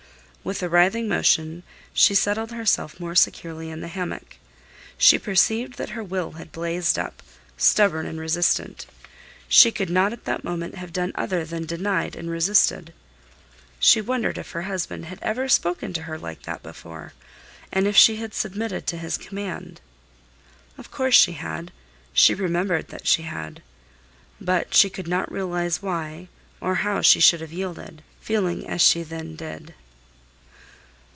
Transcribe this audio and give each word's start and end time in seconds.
With 0.43 0.63
a 0.63 0.69
writhing 0.69 1.07
motion 1.07 1.61
she 1.93 2.15
settled 2.15 2.49
herself 2.49 2.99
more 2.99 3.13
securely 3.13 3.69
in 3.69 3.81
the 3.81 3.87
hammock. 3.89 4.37
She 4.97 5.19
perceived 5.19 5.75
that 5.77 5.91
her 5.91 6.03
will 6.03 6.31
had 6.31 6.51
blazed 6.51 6.97
up, 6.97 7.21
stubborn 7.57 8.07
and 8.07 8.19
resistant. 8.19 8.87
She 9.47 9.71
could 9.71 9.91
not 9.91 10.13
at 10.13 10.25
that 10.25 10.43
moment 10.43 10.73
have 10.77 10.91
done 10.91 11.11
other 11.13 11.45
than 11.45 11.67
denied 11.67 12.15
and 12.15 12.27
resisted. 12.27 12.91
She 13.79 14.01
wondered 14.01 14.39
if 14.39 14.49
her 14.53 14.63
husband 14.63 15.05
had 15.05 15.19
ever 15.21 15.47
spoken 15.47 15.93
to 15.93 16.01
her 16.01 16.17
like 16.17 16.41
that 16.41 16.63
before, 16.63 17.13
and 17.71 17.85
if 17.85 17.95
she 17.95 18.15
had 18.15 18.33
submitted 18.33 18.87
to 18.87 18.97
his 18.97 19.19
command. 19.19 19.79
Of 20.75 20.89
course 20.89 21.13
she 21.13 21.33
had; 21.33 21.71
she 22.13 22.33
remembered 22.33 22.87
that 22.87 23.05
she 23.05 23.21
had. 23.21 23.61
But 24.41 24.73
she 24.73 24.89
could 24.89 25.07
not 25.07 25.31
realize 25.31 25.83
why 25.83 26.29
or 26.59 26.73
how 26.81 27.01
she 27.01 27.19
should 27.19 27.41
have 27.41 27.53
yielded, 27.53 28.01
feeling 28.21 28.67
as 28.67 28.81
she 28.81 29.03
then 29.03 29.35
did. 29.35 29.75